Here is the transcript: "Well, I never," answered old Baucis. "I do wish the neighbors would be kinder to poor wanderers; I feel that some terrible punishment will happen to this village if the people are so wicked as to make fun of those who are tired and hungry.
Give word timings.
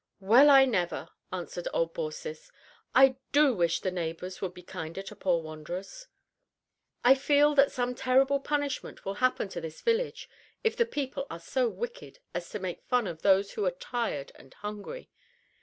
"Well, 0.19 0.49
I 0.49 0.65
never," 0.65 1.09
answered 1.31 1.67
old 1.75 1.93
Baucis. 1.93 2.51
"I 2.95 3.17
do 3.31 3.53
wish 3.53 3.81
the 3.81 3.91
neighbors 3.91 4.41
would 4.41 4.55
be 4.55 4.63
kinder 4.63 5.03
to 5.03 5.15
poor 5.15 5.43
wanderers; 5.43 6.07
I 7.03 7.13
feel 7.13 7.53
that 7.53 7.71
some 7.71 7.93
terrible 7.93 8.39
punishment 8.39 9.05
will 9.05 9.13
happen 9.21 9.47
to 9.49 9.61
this 9.61 9.81
village 9.81 10.27
if 10.63 10.75
the 10.75 10.87
people 10.87 11.27
are 11.29 11.37
so 11.39 11.69
wicked 11.69 12.17
as 12.33 12.49
to 12.49 12.57
make 12.57 12.81
fun 12.81 13.05
of 13.05 13.21
those 13.21 13.51
who 13.51 13.63
are 13.63 13.69
tired 13.69 14.31
and 14.33 14.55
hungry. 14.55 15.11